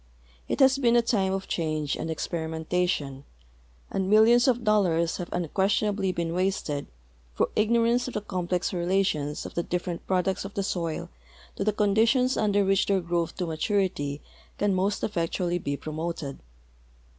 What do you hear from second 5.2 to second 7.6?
unquestionably been wasted through